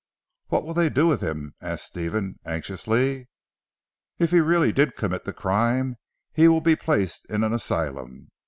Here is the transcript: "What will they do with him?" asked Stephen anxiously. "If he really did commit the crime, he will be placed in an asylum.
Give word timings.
"What 0.47 0.65
will 0.65 0.73
they 0.73 0.89
do 0.89 1.05
with 1.05 1.21
him?" 1.21 1.53
asked 1.61 1.85
Stephen 1.85 2.39
anxiously. 2.43 3.27
"If 4.17 4.31
he 4.31 4.39
really 4.39 4.71
did 4.71 4.95
commit 4.95 5.25
the 5.25 5.31
crime, 5.31 5.97
he 6.33 6.47
will 6.47 6.59
be 6.59 6.75
placed 6.75 7.27
in 7.29 7.43
an 7.43 7.53
asylum. 7.53 8.31